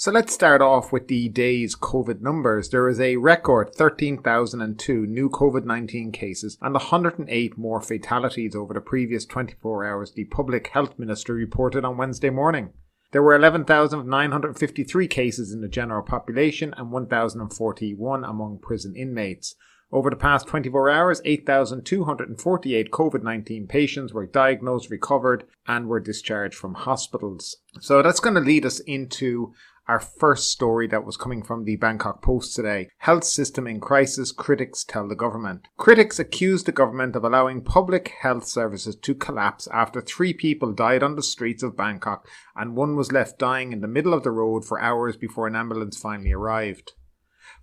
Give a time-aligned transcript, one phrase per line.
[0.00, 2.70] So let's start off with the day's COVID numbers.
[2.70, 8.80] There is a record 13,002 new COVID 19 cases and 108 more fatalities over the
[8.80, 12.70] previous 24 hours, the Public Health Ministry reported on Wednesday morning.
[13.12, 19.54] There were 11,953 cases in the general population and 1,041 among prison inmates.
[19.92, 26.54] Over the past 24 hours, 8,248 COVID 19 patients were diagnosed, recovered, and were discharged
[26.54, 27.56] from hospitals.
[27.80, 29.52] So that's going to lead us into
[29.88, 32.88] our first story that was coming from the Bangkok Post today.
[32.98, 35.66] Health system in crisis, critics tell the government.
[35.76, 41.02] Critics accuse the government of allowing public health services to collapse after three people died
[41.02, 44.30] on the streets of Bangkok and one was left dying in the middle of the
[44.30, 46.92] road for hours before an ambulance finally arrived.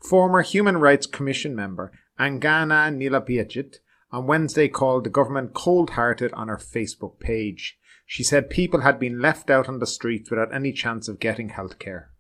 [0.02, 3.78] Former Human Rights Commission member Angkhana Neelapaijit
[4.12, 7.78] on Wednesday called the government cold hearted on her Facebook page.
[8.06, 11.50] She said people had been left out on the streets without any chance of getting
[11.50, 12.12] health care.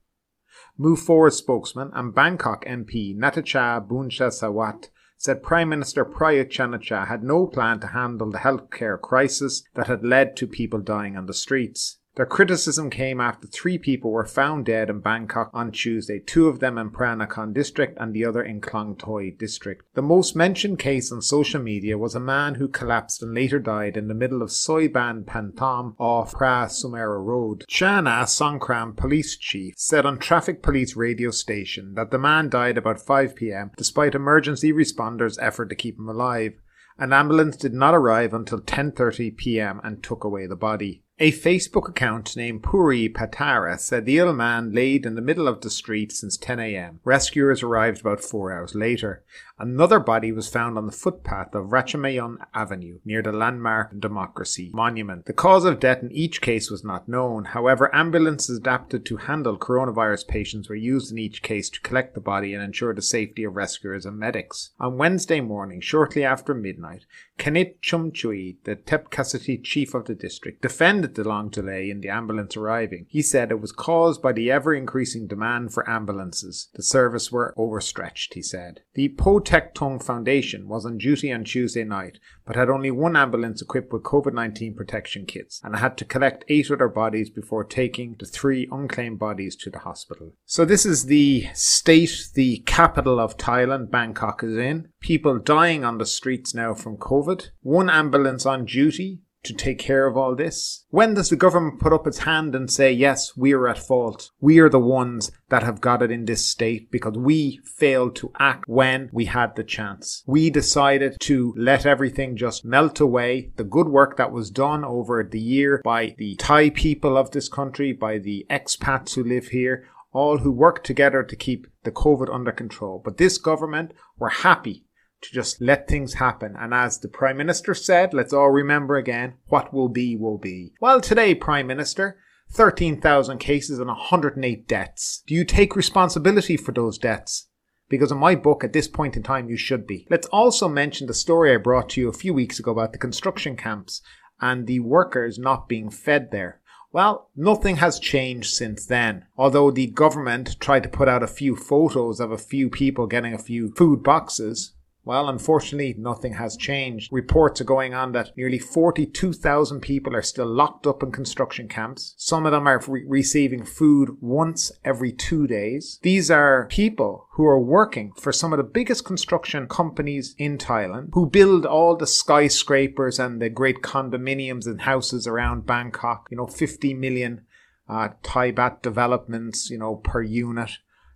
[0.77, 7.47] Move Forward spokesman and Bangkok MP Natcha Boonchaiinsawat said Prime Minister Prayut Chan-o-cha had no
[7.47, 11.97] plan to handle the healthcare crisis that had led to people dying on the streets.
[12.17, 16.59] Their criticism came after three people were found dead in Bangkok on Tuesday, two of
[16.59, 19.85] them in Phra Nakhon district and the other in Klong Toi district.
[19.93, 23.95] The most mentioned case on social media was a man who collapsed and later died
[23.95, 27.65] in the middle of Soi Ban Panthom off Phra Sumen Road.
[27.69, 32.99] Chana Songkhram police chief said on traffic police radio station that the man died about
[32.99, 36.53] 5 pm despite emergency responders' effort to keep him alive.
[36.97, 39.79] An ambulance did not arrive until 10:30 p.m.
[39.83, 41.03] and took away the body.
[41.19, 45.61] A Facebook account named Puri Patara said the ill man laid in the middle of
[45.61, 46.99] the street since 10 a.m.
[47.03, 49.23] Rescuers arrived about four hours later.
[49.59, 55.25] Another body was found on the footpath of Ratchadamnoen Avenue near the landmark Democracy Monument.
[55.25, 57.45] The cause of death in each case was not known.
[57.45, 62.21] However, ambulances adapted to handle coronavirus patients were used in each case to collect the
[62.21, 64.73] body and ensure the safety of rescuers and medics.
[64.79, 67.05] On Wednesday morning, shortly after midnight,
[67.39, 72.55] Kanit Chumchui, the Tepkasati chief of the district, defended the long delay in the ambulance
[72.55, 73.07] arriving.
[73.09, 76.69] He said it was caused by the ever increasing demand for ambulances.
[76.75, 78.81] The service were overstretched, he said.
[78.93, 83.15] The Po Tek Tung Foundation was on duty on Tuesday night, but had only one
[83.15, 87.63] ambulance equipped with COVID 19 protection kits, and had to collect eight other bodies before
[87.63, 90.33] taking the three unclaimed bodies to the hospital.
[90.45, 94.89] So, this is the state the capital of Thailand, Bangkok, is in.
[94.99, 97.51] People dying on the streets now from COVID.
[97.61, 100.85] One ambulance on duty to take care of all this?
[100.89, 104.31] When does the government put up its hand and say, yes, we are at fault?
[104.39, 108.31] We are the ones that have got it in this state because we failed to
[108.39, 110.23] act when we had the chance.
[110.27, 113.51] We decided to let everything just melt away.
[113.55, 117.49] The good work that was done over the year by the Thai people of this
[117.49, 122.33] country, by the expats who live here, all who worked together to keep the COVID
[122.33, 123.01] under control.
[123.03, 124.86] But this government were happy
[125.21, 126.55] to just let things happen.
[126.57, 130.73] And as the Prime Minister said, let's all remember again, what will be, will be.
[130.79, 132.17] Well, today, Prime Minister,
[132.51, 135.23] 13,000 cases and 108 deaths.
[135.27, 137.47] Do you take responsibility for those deaths?
[137.89, 140.07] Because in my book, at this point in time, you should be.
[140.09, 142.99] Let's also mention the story I brought to you a few weeks ago about the
[142.99, 144.01] construction camps
[144.41, 146.61] and the workers not being fed there.
[146.91, 149.25] Well, nothing has changed since then.
[149.37, 153.33] Although the government tried to put out a few photos of a few people getting
[153.33, 154.73] a few food boxes,
[155.07, 157.11] well, unfortunately, nothing has changed.
[157.13, 162.13] Reports are going on that nearly 42,000 people are still locked up in construction camps.
[162.17, 165.97] Some of them are re- receiving food once every two days.
[166.03, 171.11] These are people who are working for some of the biggest construction companies in Thailand,
[171.13, 176.47] who build all the skyscrapers and the great condominiums and houses around Bangkok, you know,
[176.47, 177.45] 50 million
[177.87, 180.71] uh, Thai baht developments, you know, per unit.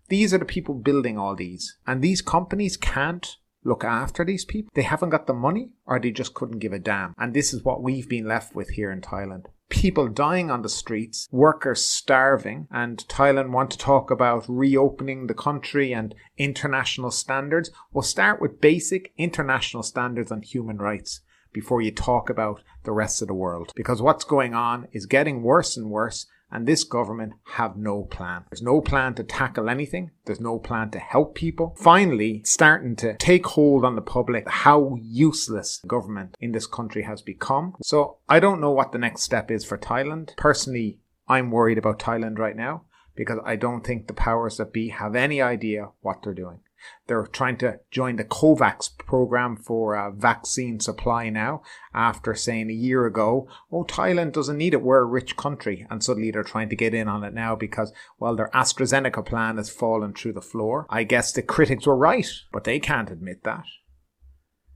[0.08, 1.78] These are the people building all these.
[1.86, 4.72] And these companies can't look after these people.
[4.74, 7.14] They haven't got the money or they just couldn't give a damn.
[7.18, 9.46] And this is what we've been left with here in Thailand.
[9.70, 15.34] People dying on the streets, workers starving, and Thailand want to talk about reopening the
[15.34, 17.72] country and international standards.
[17.94, 21.22] We'll start with basic international standards on human rights
[21.54, 23.72] before you talk about the rest of the world.
[23.76, 28.44] Because what's going on is getting worse and worse and this government have no plan.
[28.50, 30.12] There's no plan to tackle anything.
[30.26, 31.76] There's no plan to help people.
[31.80, 37.22] Finally, starting to take hold on the public how useless government in this country has
[37.22, 37.76] become.
[37.82, 40.36] So I don't know what the next step is for Thailand.
[40.38, 42.84] Personally, I'm worried about Thailand right now
[43.16, 46.60] because I don't think the powers that be have any idea what they're doing.
[47.08, 51.62] They're trying to join the COVAX program for uh, vaccine supply now
[51.94, 54.82] after saying a year ago, oh, Thailand doesn't need it.
[54.82, 55.86] We're a rich country.
[55.90, 59.58] And suddenly they're trying to get in on it now because, well, their AstraZeneca plan
[59.58, 60.86] has fallen through the floor.
[60.90, 63.66] I guess the critics were right, but they can't admit that.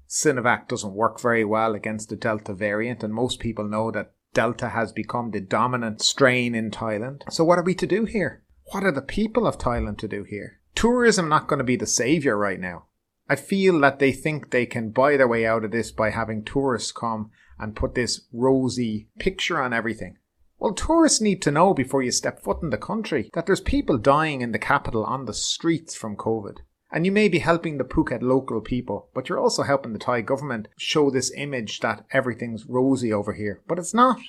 [0.07, 4.69] Sinovac doesn't work very well against the Delta variant, and most people know that Delta
[4.69, 7.21] has become the dominant strain in Thailand.
[7.31, 8.43] So, what are we to do here?
[8.71, 10.59] What are the people of Thailand to do here?
[10.75, 12.85] Tourism not going to be the savior right now.
[13.27, 16.43] I feel that they think they can buy their way out of this by having
[16.43, 20.17] tourists come and put this rosy picture on everything.
[20.59, 23.97] Well, tourists need to know before you step foot in the country that there's people
[23.97, 26.57] dying in the capital on the streets from COVID.
[26.91, 30.21] And you may be helping the Phuket local people, but you're also helping the Thai
[30.21, 33.61] government show this image that everything's rosy over here.
[33.67, 34.19] But it's not.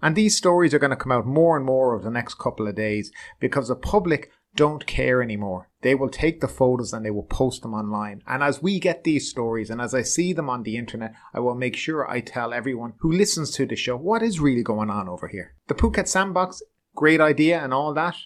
[0.00, 2.66] And these stories are going to come out more and more over the next couple
[2.66, 5.70] of days because the public don't care anymore.
[5.82, 8.22] They will take the photos and they will post them online.
[8.26, 11.40] And as we get these stories and as I see them on the internet, I
[11.40, 14.90] will make sure I tell everyone who listens to the show what is really going
[14.90, 15.54] on over here.
[15.66, 16.62] The Phuket Sandbox,
[16.94, 18.16] great idea and all that.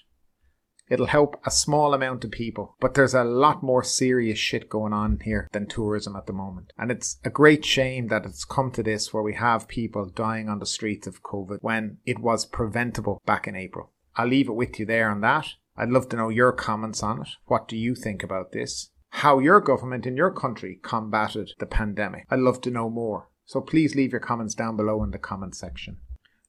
[0.88, 4.92] It'll help a small amount of people, but there's a lot more serious shit going
[4.92, 6.72] on here than tourism at the moment.
[6.78, 10.48] And it's a great shame that it's come to this where we have people dying
[10.48, 13.92] on the streets of COVID when it was preventable back in April.
[14.14, 15.46] I'll leave it with you there on that.
[15.76, 17.28] I'd love to know your comments on it.
[17.46, 18.90] What do you think about this?
[19.10, 22.26] How your government in your country combated the pandemic.
[22.30, 23.28] I'd love to know more.
[23.44, 25.98] So please leave your comments down below in the comment section.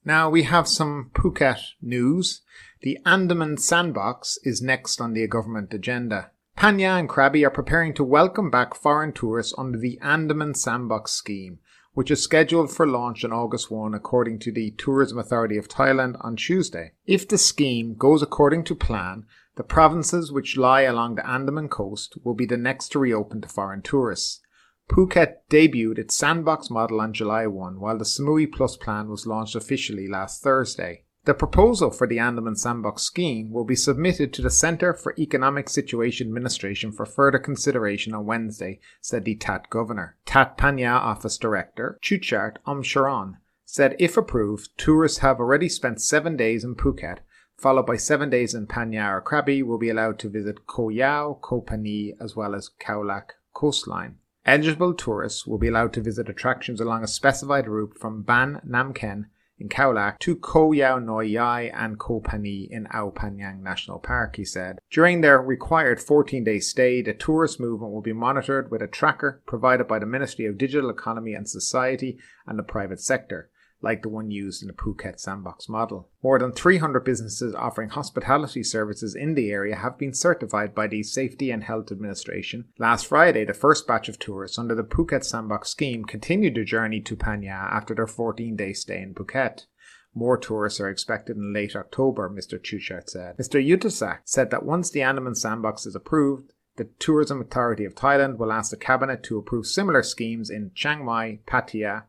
[0.04, 2.42] Now we have some Phuket news.
[2.82, 6.32] The Andaman Sandbox is next on the government agenda.
[6.58, 11.60] Phangnga and Krabi are preparing to welcome back foreign tourists under the Andaman Sandbox scheme,
[11.98, 16.16] which is scheduled for launch on August 1 according to the Tourism Authority of Thailand
[16.24, 16.92] on Tuesday.
[17.08, 22.16] If the scheme goes according to plan, the provinces which lie along the Andaman coast
[22.24, 24.42] will be the next to reopen to foreign tourists.
[24.88, 29.56] Phuket debuted its sandbox model on July 1, while the Samui Plus plan was launched
[29.56, 31.04] officially last Thursday.
[31.28, 35.68] The proposal for the Andaman Sandbox scheme will be submitted to the Centre for Economic
[35.68, 40.16] Situation Administration for further consideration on Wednesday, said the TAT governor.
[40.26, 46.64] TAT Phangnga Office Director Chuchart Omcharan said if approved, tourists have already spent seven days
[46.64, 47.18] in Phuket,
[47.58, 51.38] followed by seven days in Phangnga or Krabi, will be allowed to visit Koh Yao,
[51.42, 54.16] Koh Phangi, as well as Khao Lak coastline.
[54.46, 58.94] Eligible tourists will be allowed to visit attractions along a specified route from Ban Nam
[58.94, 59.28] Khem
[59.60, 63.58] in Khao Lak to Koh Yao Noi Yai and Koh Phangi in Ao Phang Nga
[63.62, 64.80] National Park, he said.
[64.92, 69.42] During their required 14 day stay, the tourist movement will be monitored with a tracker
[69.46, 73.50] provided by the Ministry of Digital Economy and Society and the private sector
[73.82, 76.10] like the one used in the Phuket Sandbox model.
[76.24, 81.04] More than 300 businesses offering hospitality services in the area have been certified by the
[81.04, 82.66] Safety and Health Administration.
[82.80, 87.02] Last Friday, the first batch of tourists under the Phuket Sandbox scheme continued their journey
[87.02, 89.66] to Phangnga after their 14 day stay in Phuket.
[90.14, 92.60] More tourists are expected in late October, Mr.
[92.60, 93.38] Chuchart said.
[93.38, 93.64] Mr.
[93.64, 98.52] Yuthasak said that once the Andaman Sandbox is approved, the Tourism Authority of Thailand will
[98.52, 102.04] ask the Cabinet to approve similar schemes in Chiang Mai, Pattaya,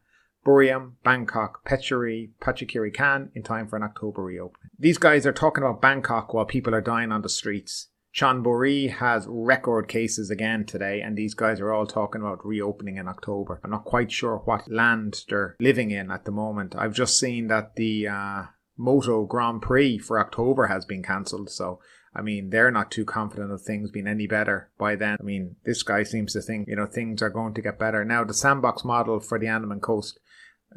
[0.48, 4.70] Buriram, Bangkok, Phetchaburi, Prachuap Khiri Khan in time for an October reopening.
[4.78, 7.88] These guys are talking about Bangkok while people are dying on the streets.
[8.16, 13.08] Chonburi has record cases again today, and these guys are all talking about reopening in
[13.08, 13.60] October.
[13.62, 16.74] I'm not quite sure what land they're living in at the moment.
[16.78, 18.42] I've just seen that the uh,
[18.78, 21.78] Moto Grand Prix for October has been cancelled, so
[22.14, 25.18] I mean, they're not too confident of things being any better by then.
[25.20, 28.02] I mean, this guy seems to think, you know, things are going to get better.
[28.02, 30.18] Now, the sandbox model for the Andaman coast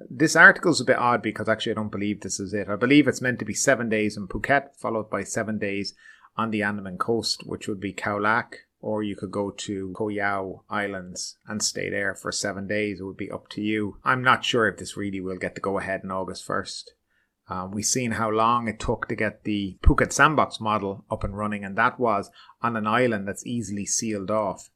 [0.10, 2.70] this article is a bit odd because actually I don't believe this is it.
[2.70, 5.94] I believe it's meant to be seven days in Phuket, followed by seven days
[6.38, 10.10] on the Andaman coast, which would be Khao Lak, or you could go to Koh
[10.10, 13.00] Yao Islands and stay there for seven days.
[13.00, 13.98] It would be up to you.
[14.04, 16.84] I'm not sure if this really will get to go ahead on August 1st.
[17.50, 21.38] Um, we've seen how long it took to get the Phuket Sandbox model up and
[21.38, 22.32] running, and that was
[22.62, 24.70] on an island that's easily sealed off.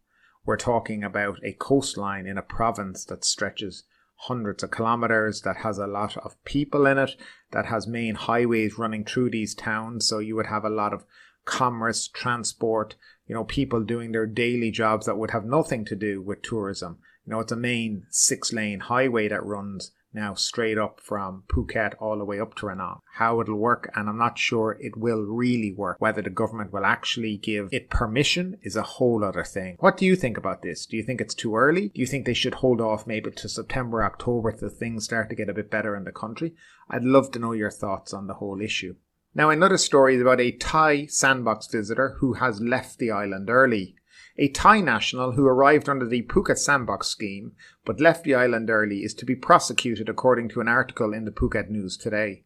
[0.45, 5.77] We're talking about a coastline in a province that stretches hundreds of kilometers, that has
[5.77, 7.11] a lot of people in it,
[7.51, 10.07] that has main highways running through these towns.
[10.07, 11.05] So you would have a lot of
[11.45, 12.95] commerce, transport,
[13.27, 16.99] you know, people doing their daily jobs that would have nothing to do with tourism.
[17.25, 21.93] You know, it's a main six lane highway that runs now straight up from Phuket
[21.99, 23.01] all the way up to Ranong.
[23.15, 25.97] How it'll work, and I'm not sure it will really work.
[25.99, 29.75] Whether the government will actually give it permission is a whole other thing.
[29.79, 30.85] What do you think about this?
[30.85, 31.89] Do you think it's too early?
[31.89, 35.35] Do you think they should hold off maybe to September, October till things start to
[35.35, 36.55] get a bit better in the country?
[36.89, 38.95] I'd love to know your thoughts on the whole issue.
[39.37, 43.95] Now, another story is about a Thai sandbox visitor who has left the island early.
[44.37, 47.53] A Thai national who arrived under the Phuket Sandbox scheme
[47.85, 51.31] but left the island early is to be prosecuted according to an article in the
[51.31, 52.43] Phuket News today.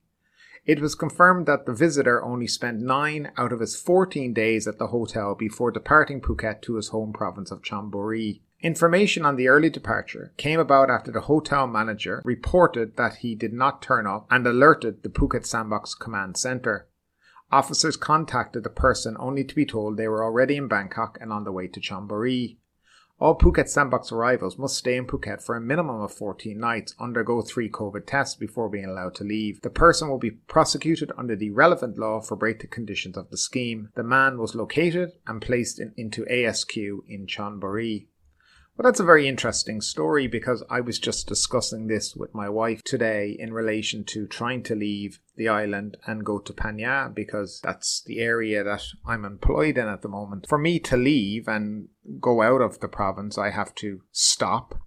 [0.65, 4.77] It was confirmed that the visitor only spent 9 out of his 14 days at
[4.77, 8.41] the hotel before departing Phuket to his home province of Chonburi.
[8.61, 13.53] Information on the early departure came about after the hotel manager reported that he did
[13.53, 16.88] not turn up and alerted the Phuket Sandbox Command Centre.
[17.51, 21.43] Officers contacted the person only to be told they were already in Bangkok and on
[21.43, 22.57] the way to Chonburi.
[23.19, 27.41] All Phuket Sandbox arrivals must stay in Phuket for a minimum of 14 nights, undergo
[27.41, 29.61] three COVID tests before being allowed to leave.
[29.61, 33.37] The person will be prosecuted under the relevant law for break the conditions of the
[33.37, 33.89] scheme.
[33.95, 38.07] The man was located and placed in, into ASQ in Chonburi.
[38.79, 42.81] Well, that's a very interesting story because I was just discussing this with my wife
[42.81, 48.01] today in relation to trying to leave the island and go to Phangnga because that's
[48.05, 50.45] the area that I'm employed in at the moment.
[50.47, 51.89] For me to leave and
[52.21, 54.79] go out of the province, I have to stop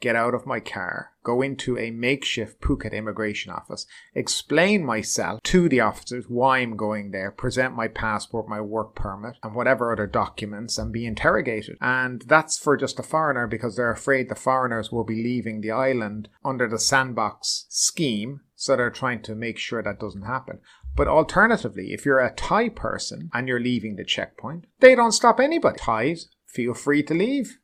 [0.00, 5.68] get out of my car, go into a makeshift Phuket immigration office, explain myself to
[5.68, 10.06] the officers why I'm going there, present my passport, my work permit, and whatever other
[10.06, 11.76] documents, and be interrogated.
[11.80, 15.70] And that's for just a foreigner because they're afraid the foreigners will be leaving the
[15.70, 18.40] island under the sandbox scheme.
[18.54, 20.60] So they're trying to make sure that doesn't happen.
[20.96, 25.38] But alternatively, if you're a Thai person and you're leaving the checkpoint, they don't stop
[25.38, 25.78] anybody.
[25.78, 27.58] Thais feel free to leave.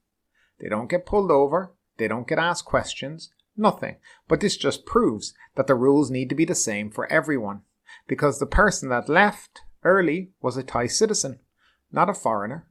[0.61, 1.75] They don't get pulled over.
[1.99, 3.97] They don't get asked questions, nothing.
[4.29, 7.63] But this just proves that the rules need to be the same for everyone.
[8.07, 11.41] Because the person that left early was a Thai citizen,
[11.91, 12.67] not a foreigner.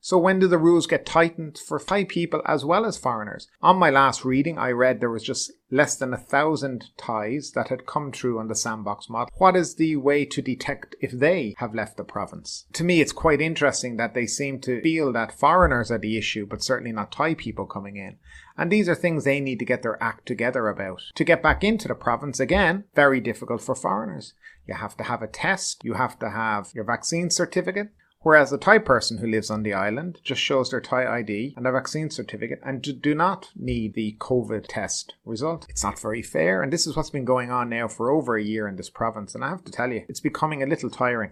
[0.00, 3.48] So when do the rules get tightened for Thai people as well as foreigners?
[3.60, 7.68] On my last reading, I read there was just less than a thousand Thais that
[7.68, 9.28] had come through on the sandbox model.
[9.38, 12.64] What is the way to detect if they have left the province?
[12.74, 16.46] To me, it's quite interesting that they seem to feel that foreigners are the issue,
[16.46, 18.18] but certainly not Thai people coming in.
[18.56, 21.02] And these are things they need to get their act together about.
[21.16, 24.34] To get back into the province, again, very difficult for foreigners.
[24.66, 27.88] You have to have a test, you have to have your vaccine certificate,
[28.20, 31.66] Whereas a Thai person who lives on the island just shows their Thai ID and
[31.66, 35.66] a vaccine certificate and do not need the COVID test result.
[35.68, 38.42] It's not very fair, and this is what's been going on now for over a
[38.42, 41.30] year in this province, and I have to tell you, it's becoming a little tiring.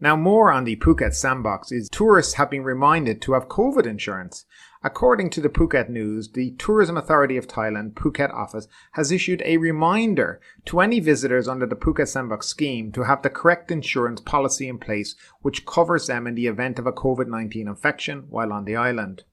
[0.00, 4.46] Now, more on the Phuket sandbox is tourists have been reminded to have COVID insurance.
[4.82, 9.58] According to the Phuket News, the Tourism Authority of Thailand Phuket office has issued a
[9.58, 14.68] reminder to any visitors under the Phuket Sandbox scheme to have the correct insurance policy
[14.68, 18.74] in place which covers them in the event of a COVID-19 infection while on the
[18.74, 19.24] island.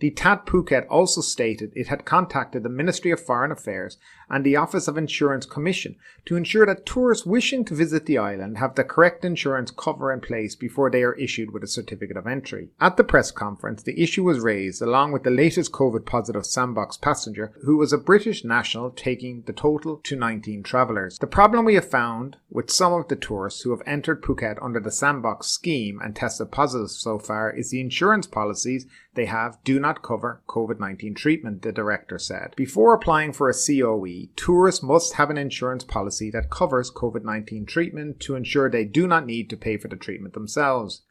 [0.00, 3.98] The TAT Phuket also stated it had contacted the Ministry of Foreign Affairs
[4.28, 8.58] and the Office of Insurance Commission to ensure that tourists wishing to visit the island
[8.58, 12.26] have the correct insurance cover in place before they are issued with a certificate of
[12.26, 12.70] entry.
[12.80, 16.96] At the press conference, the issue was raised along with the latest COVID positive sandbox
[16.96, 21.18] passenger who was a British national taking the total to 19 travellers.
[21.18, 24.80] The problem we have found with some of the tourists who have entered Phuket under
[24.80, 29.80] the sandbox scheme and tested positive so far is the insurance policies they have do
[29.80, 32.54] not cover COVID 19 treatment, the director said.
[32.56, 37.66] Before applying for a COE, tourists must have an insurance policy that covers COVID 19
[37.66, 41.02] treatment to ensure they do not need to pay for the treatment themselves.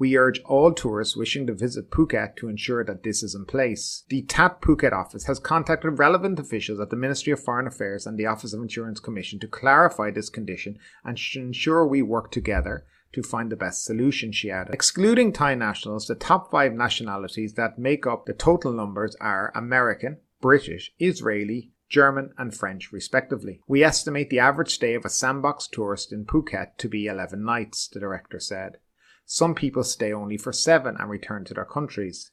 [0.00, 4.04] We urge all tourists wishing to visit Phuket to ensure that this is in place.
[4.08, 8.18] The TAT Phuket office has contacted relevant officials at the Ministry of Foreign Affairs and
[8.18, 13.22] the Office of Insurance Commission to clarify this condition and ensure we work together to
[13.22, 14.72] find the best solution, she added.
[14.72, 20.18] Excluding Thai nationals, the top five nationalities that make up the total numbers are American,
[20.40, 23.60] British, Israeli, German, and French, respectively.
[23.66, 27.88] We estimate the average stay of a sandbox tourist in Phuket to be 11 nights,
[27.88, 28.78] the director said.
[29.26, 32.30] Some people stay only for seven and return to their countries.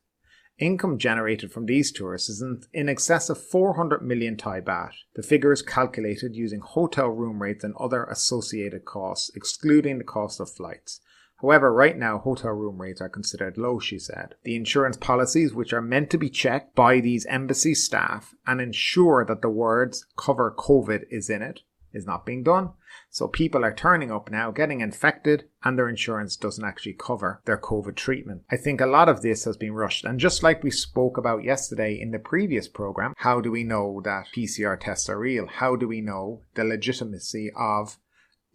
[0.59, 4.93] Income generated from these tours is in excess of 400 million Thai baht.
[5.13, 10.39] The figure is calculated using hotel room rates and other associated costs, excluding the cost
[10.39, 10.99] of flights.
[11.41, 14.35] However, right now, hotel room rates are considered low, she said.
[14.43, 19.23] The insurance policies, which are meant to be checked by these embassy staff and ensure
[19.25, 21.61] that the words cover COVID is in it,
[21.93, 22.71] is not being done.
[23.09, 27.57] So people are turning up now, getting infected, and their insurance doesn't actually cover their
[27.57, 28.41] COVID treatment.
[28.51, 30.05] I think a lot of this has been rushed.
[30.05, 34.01] And just like we spoke about yesterday in the previous program, how do we know
[34.03, 35.47] that PCR tests are real?
[35.47, 37.97] How do we know the legitimacy of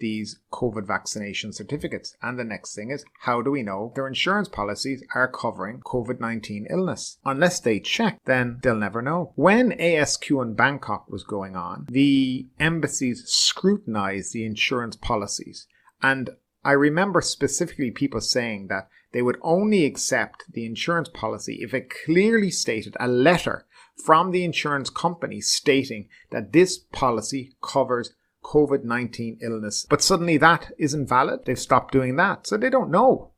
[0.02, 2.14] these COVID vaccination certificates.
[2.20, 6.20] And the next thing is, how do we know their insurance policies are covering COVID
[6.20, 7.18] 19 illness?
[7.24, 9.32] Unless they check, then they'll never know.
[9.36, 15.66] When ASQ in Bangkok was going on, the embassies scrutinized the insurance policies.
[16.02, 16.30] And
[16.64, 21.92] I remember specifically people saying that they would only accept the insurance policy if it
[22.04, 23.66] clearly stated a letter
[24.04, 29.86] from the insurance company stating that this policy covers COVID 19 illness.
[29.88, 31.40] But suddenly that isn't valid.
[31.44, 32.46] They've stopped doing that.
[32.46, 33.32] So they don't know.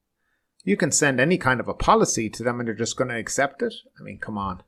[0.63, 3.19] You can send any kind of a policy to them and they're just going to
[3.19, 3.75] accept it.
[3.99, 4.63] I mean, come on.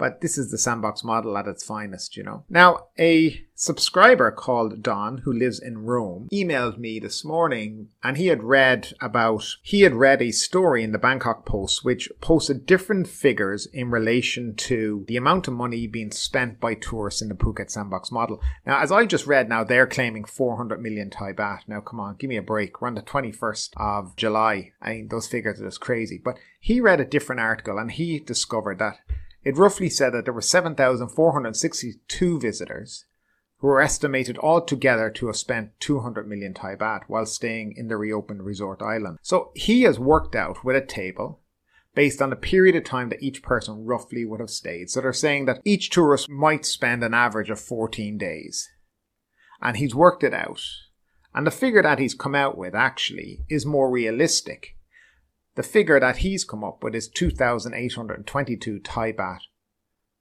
[0.00, 2.44] But this is the sandbox model at its finest, you know.
[2.48, 8.28] Now, a subscriber called Don, who lives in Rome, emailed me this morning and he
[8.28, 13.08] had read about, he had read a story in the Bangkok Post which posted different
[13.08, 17.70] figures in relation to the amount of money being spent by tourists in the Phuket
[17.70, 18.40] sandbox model.
[18.64, 21.68] Now, as I just read now, they're claiming 400 million Thai baht.
[21.68, 22.80] Now, come on, give me a break.
[22.80, 24.72] We're on the 21st of July.
[24.80, 26.18] I mean, those figures are just crazy.
[26.24, 28.96] But he read a different article and he discovered that
[29.42, 33.06] it roughly said that there were 7,462 visitors
[33.58, 37.96] who were estimated altogether to have spent 200 million Thai baht while staying in the
[37.96, 39.18] reopened resort island.
[39.22, 41.40] So he has worked out with a table
[41.94, 44.90] based on the period of time that each person roughly would have stayed.
[44.90, 48.68] So they're saying that each tourist might spend an average of 14 days.
[49.60, 50.62] And he's worked it out.
[51.34, 54.76] And the figure that he's come out with actually is more realistic.
[55.56, 59.40] The figure that he's come up with is 2,822 Thai baht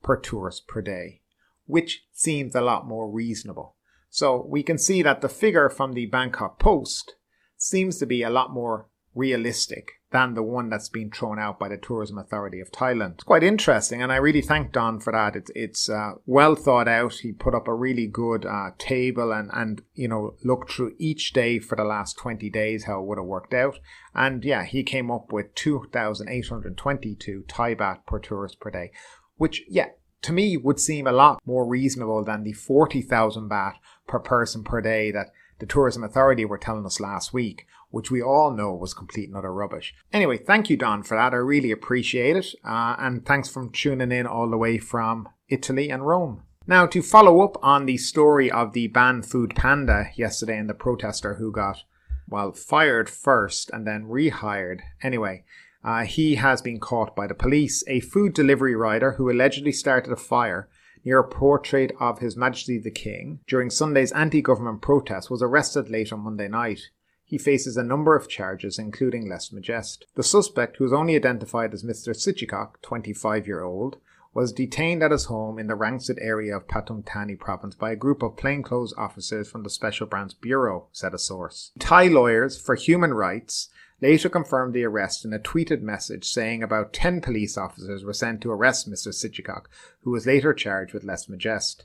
[0.01, 1.21] per tourist per day,
[1.65, 3.75] which seems a lot more reasonable.
[4.09, 7.15] So we can see that the figure from the Bangkok Post
[7.57, 11.69] seems to be a lot more realistic than the one that's been thrown out by
[11.69, 13.13] the Tourism Authority of Thailand.
[13.13, 15.35] It's quite interesting, and I really thank Don for that.
[15.35, 17.13] It's it's uh, well thought out.
[17.13, 21.33] He put up a really good uh, table and and you know looked through each
[21.33, 23.79] day for the last twenty days how it would have worked out,
[24.15, 28.59] and yeah, he came up with two thousand eight hundred twenty-two Thai baht per tourist
[28.59, 28.91] per day,
[29.37, 29.89] which yeah.
[30.23, 34.81] To me, would seem a lot more reasonable than the 40,000 baht per person per
[34.81, 35.27] day that
[35.59, 39.37] the Tourism Authority were telling us last week, which we all know was complete and
[39.37, 39.93] utter rubbish.
[40.13, 41.33] Anyway, thank you, Don, for that.
[41.33, 42.55] I really appreciate it.
[42.63, 46.43] Uh, and thanks for tuning in all the way from Italy and Rome.
[46.67, 51.35] Now, to follow up on the story of the banned Foodpanda yesterday and the protester
[51.35, 51.83] who got,
[52.27, 54.81] well, fired first and then rehired.
[55.01, 55.43] Anyway,
[55.83, 57.83] uh, he has been caught by the police.
[57.87, 60.69] A food delivery rider who allegedly started a fire
[61.03, 65.89] near a portrait of His Majesty the King during Sunday's anti government protest was arrested
[65.89, 66.89] late on Monday night.
[67.29, 70.05] He faces a number of charges, including lese majeste.
[70.15, 72.15] The suspect, who is only identified as Mr.
[72.15, 73.97] Sichikok, 25 year old,
[74.33, 77.95] was detained at his home in the Rangsit area of Pathum Thani province by a
[77.95, 81.71] group of plainclothes officers from the Special Branch Bureau, said a source.
[81.77, 83.69] Thai lawyers for human rights
[84.01, 88.41] later confirmed the arrest in a tweeted message saying about 10 police officers were sent
[88.41, 89.13] to arrest Mr.
[89.13, 89.65] Sichikok,
[90.01, 91.83] who was later charged with lese majeste.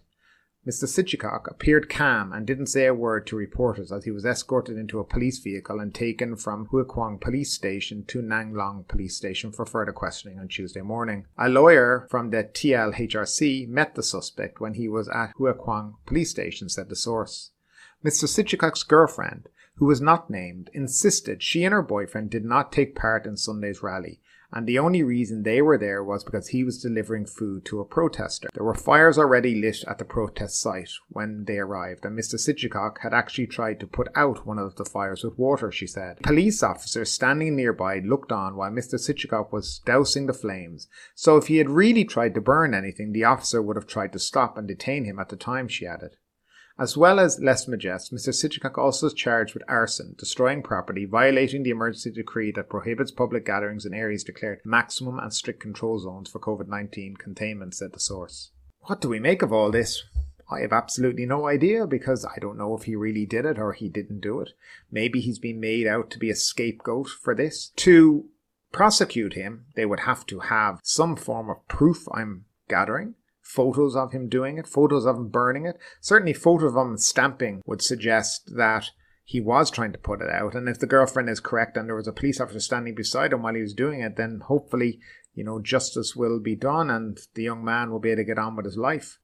[0.66, 0.88] Mr.
[0.88, 4.98] Sichikok appeared calm and didn't say a word to reporters as he was escorted into
[4.98, 9.52] a police vehicle and taken from Huai Khwang Police Station to Nang Loeng Police Station
[9.52, 11.26] for further questioning on Tuesday morning.
[11.36, 16.30] A lawyer from the TLHRC met the suspect when he was at Huai Khwang Police
[16.30, 17.50] Station, said the source.
[18.02, 18.26] Mr.
[18.26, 23.26] Sichikok's girlfriend, who was not named, insisted she and her boyfriend did not take part
[23.26, 24.18] in Sunday's rally
[24.54, 27.84] and the only reason they were there was because he was delivering food to a
[27.84, 28.48] protester.
[28.54, 32.36] There were fires already lit at the protest site when they arrived, and Mr.
[32.38, 36.22] Sichikok had actually tried to put out one of the fires with water, she said.
[36.22, 38.94] Police officers standing nearby looked on while Mr.
[38.94, 40.86] Sichikok was dousing the flames,
[41.16, 44.18] so if he had really tried to burn anything, the officer would have tried to
[44.20, 46.16] stop and detain him at the time, she added.
[46.76, 48.34] As well as lese majeste, Mr.
[48.34, 53.46] Sichikok also is charged with arson, destroying property, violating the emergency decree that prohibits public
[53.46, 58.00] gatherings in areas declared maximum and strict control zones for COVID 19 containment, said the
[58.00, 58.50] source.
[58.80, 60.02] What do we make of all this?
[60.50, 63.72] I have absolutely no idea because I don't know if he really did it or
[63.72, 64.50] he didn't do it.
[64.90, 67.68] Maybe he's been made out to be a scapegoat for this.
[67.76, 68.26] To
[68.72, 74.12] prosecute him, they would have to have some form of proof, I'm gathering photos of
[74.12, 75.78] him doing it, photos of him burning it.
[76.00, 78.90] Certainly, photos of him stamping would suggest that
[79.22, 80.54] he was trying to put it out.
[80.54, 83.42] And if the girlfriend is correct and there was a police officer standing beside him
[83.42, 84.98] while he was doing it, then hopefully,
[85.34, 88.38] you know, justice will be done and the young man will be able to get
[88.38, 89.18] on with his life.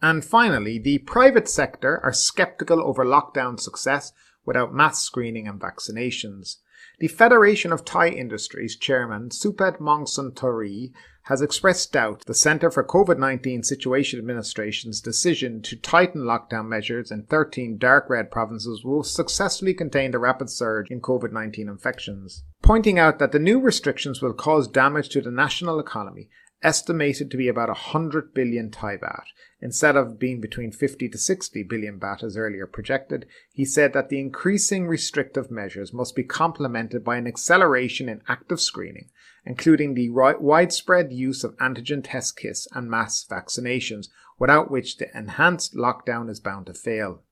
[0.00, 4.12] And finally, the private sector are skeptical over lockdown success
[4.44, 6.56] without mass screening and vaccinations.
[6.98, 10.92] The Federation of Thai Industries chairman Supant Mongkolsuthree
[11.24, 17.10] has expressed doubt the Centre for COVID 19 Situation Administration's decision to tighten lockdown measures
[17.10, 22.44] in 13 dark red provinces will successfully contain the rapid surge in COVID 19 infections,
[22.62, 26.28] pointing out that the new restrictions will cause damage to the national economy
[26.62, 29.24] estimated to be about 100 billion Thai baht.
[29.60, 34.08] Instead of being between 50 to 60 billion baht as earlier projected, he said that
[34.08, 39.10] the increasing restrictive measures must be complemented by an acceleration in active screening,
[39.44, 45.74] including the widespread use of antigen test kits and mass vaccinations, without which the enhanced
[45.74, 47.22] lockdown is bound to fail.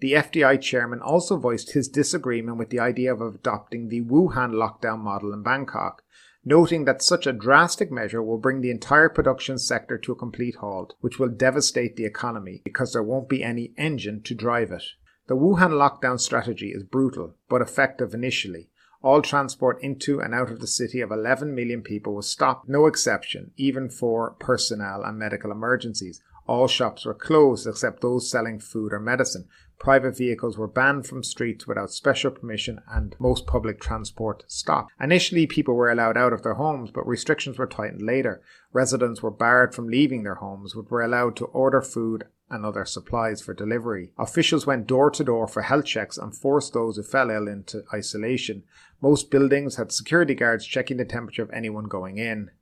[0.00, 4.98] The FTI chairman also voiced his disagreement with the idea of adopting the Wuhan lockdown
[4.98, 6.02] model in Bangkok,
[6.44, 10.56] noting that such a drastic measure will bring the entire production sector to a complete
[10.56, 14.82] halt, which will devastate the economy because there won't be any engine to drive it.
[15.28, 18.70] The Wuhan lockdown strategy is brutal, but effective initially.
[19.02, 22.86] All transport into and out of the city of 11 million people was stopped, no
[22.86, 26.22] exception, even for personnel and medical emergencies.
[26.46, 29.48] All shops were closed except those selling food or medicine,
[29.82, 34.92] Private vehicles were banned from streets without special permission and most public transport stopped.
[35.00, 38.40] Initially, people were allowed out of their homes, but restrictions were tightened later.
[38.72, 42.84] Residents were barred from leaving their homes, but were allowed to order food and other
[42.84, 44.12] supplies for delivery.
[44.16, 47.82] Officials went door to door for health checks and forced those who fell ill into
[47.92, 48.62] isolation.
[49.02, 52.52] Most buildings had security guards checking the temperature of anyone going in.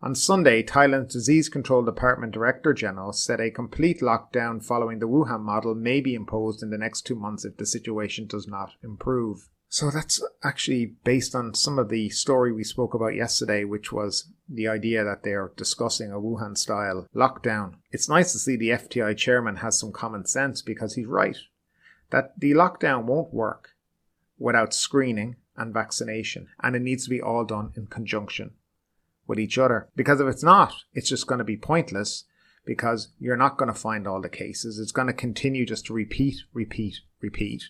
[0.00, 5.40] On Sunday, Thailand's Disease Control Department Director General said a complete lockdown following the Wuhan
[5.40, 9.48] model may be imposed in the next two months if the situation does not improve.
[9.68, 14.30] So that's actually based on some of the story we spoke about yesterday, which was
[14.48, 17.78] the idea that they're discussing a Wuhan style lockdown.
[17.90, 21.36] It's nice to see the FTI chairman has some common sense because he's right
[22.10, 23.70] that the lockdown won't work
[24.38, 28.52] without screening and vaccination, and it needs to be all done in conjunction
[29.26, 29.88] with each other.
[29.96, 32.24] Because if it's not, it's just going to be pointless
[32.66, 34.78] because you're not going to find all the cases.
[34.78, 37.64] It's going to continue just to repeat, repeat, repeat.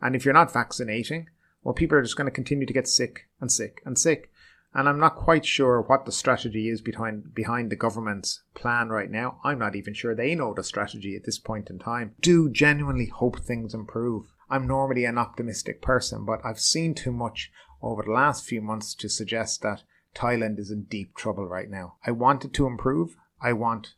[0.00, 1.28] And if you're not vaccinating,
[1.62, 4.30] well, people are just going to continue to get sick and sick and sick.
[4.74, 9.10] And I'm not quite sure what the strategy is behind behind the government's plan right
[9.10, 9.38] now.
[9.44, 12.14] I'm not even sure they know the strategy at this point in time.
[12.20, 14.32] Do genuinely hope things improve.
[14.52, 18.94] I'm normally an optimistic person, but I've seen too much over the last few months
[18.96, 19.82] to suggest that
[20.14, 21.94] Thailand is in deep trouble right now.
[22.06, 23.16] I want it to improve.
[23.40, 23.94] I want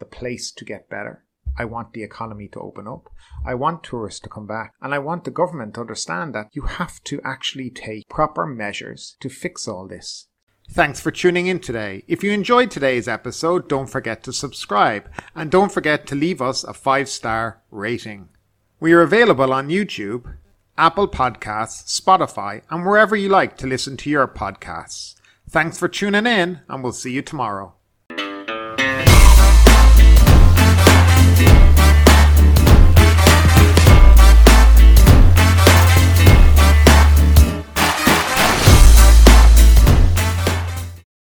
[0.00, 1.24] the place to get better.
[1.56, 3.10] I want the economy to open up.
[3.46, 4.72] I want tourists to come back.
[4.80, 9.16] And I want the government to understand that you have to actually take proper measures
[9.20, 10.26] to fix all this.
[10.68, 12.02] Thanks for tuning in today.
[12.08, 16.64] If you enjoyed today's episode, don't forget to subscribe and don't forget to leave us
[16.64, 18.30] a five star rating.
[18.82, 20.38] We are available on YouTube,
[20.76, 25.14] Apple Podcasts, Spotify, and wherever you like to listen to your podcasts.
[25.48, 27.74] Thanks for tuning in, and we'll see you tomorrow.